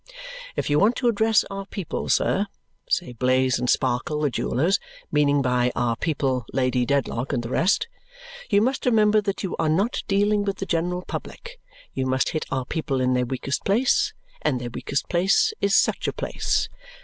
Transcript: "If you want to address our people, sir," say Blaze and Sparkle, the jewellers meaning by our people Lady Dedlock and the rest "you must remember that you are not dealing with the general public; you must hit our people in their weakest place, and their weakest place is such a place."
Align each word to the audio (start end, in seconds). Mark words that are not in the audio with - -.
"If 0.55 0.67
you 0.67 0.79
want 0.79 0.95
to 0.95 1.07
address 1.07 1.45
our 1.51 1.67
people, 1.67 2.09
sir," 2.09 2.47
say 2.89 3.13
Blaze 3.13 3.59
and 3.59 3.69
Sparkle, 3.69 4.21
the 4.21 4.31
jewellers 4.31 4.79
meaning 5.11 5.43
by 5.43 5.71
our 5.75 5.95
people 5.95 6.43
Lady 6.51 6.87
Dedlock 6.87 7.31
and 7.31 7.43
the 7.43 7.51
rest 7.51 7.87
"you 8.49 8.63
must 8.63 8.87
remember 8.87 9.21
that 9.21 9.43
you 9.43 9.55
are 9.57 9.69
not 9.69 10.01
dealing 10.07 10.43
with 10.43 10.57
the 10.57 10.65
general 10.65 11.03
public; 11.05 11.59
you 11.93 12.07
must 12.07 12.29
hit 12.29 12.47
our 12.49 12.65
people 12.65 12.99
in 12.99 13.13
their 13.13 13.27
weakest 13.27 13.63
place, 13.63 14.15
and 14.41 14.59
their 14.59 14.71
weakest 14.71 15.07
place 15.07 15.53
is 15.61 15.75
such 15.75 16.07
a 16.07 16.13
place." 16.13 16.67